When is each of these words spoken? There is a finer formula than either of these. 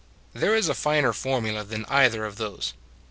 There 0.33 0.55
is 0.55 0.67
a 0.67 0.73
finer 0.73 1.13
formula 1.13 1.63
than 1.63 1.85
either 1.85 2.25
of 2.25 2.37
these. 2.37 2.73